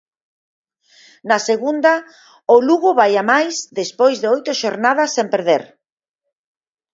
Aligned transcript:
Na 1.29 1.37
segunda, 1.49 1.93
o 2.55 2.57
Lugo 2.67 2.89
vai 2.99 3.13
a 3.21 3.23
máis 3.31 3.55
despois 3.79 4.15
de 4.21 4.27
oito 4.35 4.51
xornadas 4.61 5.13
sen 5.15 5.27
perder. 5.33 5.63